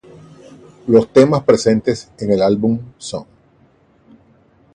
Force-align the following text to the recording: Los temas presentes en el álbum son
Los 0.87 1.13
temas 1.13 1.43
presentes 1.43 2.09
en 2.17 2.31
el 2.31 2.41
álbum 2.41 2.79
son 2.97 3.27